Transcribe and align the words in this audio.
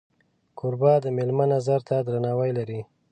کوربه 0.59 0.93
د 1.03 1.05
میلمه 1.17 1.45
نظر 1.53 1.79
ته 1.87 1.95
درناوی 2.07 2.51
لري. 2.57 2.81